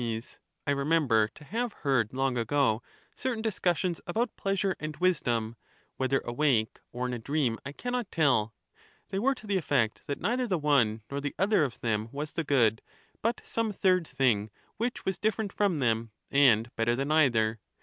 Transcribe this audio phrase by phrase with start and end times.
[0.01, 2.81] Sac, I remember to have heard long ago
[3.15, 5.57] certain discus sions about pleasure and wisdom,
[5.97, 8.51] whether awake or in a dream I cannot tell;
[9.09, 12.33] they were to the effect that neither the one nor the other of them was
[12.33, 12.81] the good,
[13.21, 17.59] but some third thing, which was different from them, and better than either.